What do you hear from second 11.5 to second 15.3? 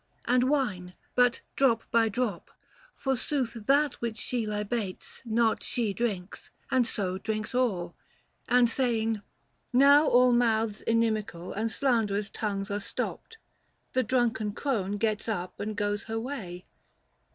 [620 And slanderous tongues are stopped," the drunken crone Gets